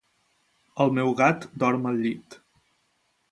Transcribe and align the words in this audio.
El 0.85 0.93
meu 0.99 1.11
gat 1.19 1.45
dorm 1.65 1.85
al 1.91 2.01
llit. 2.05 2.39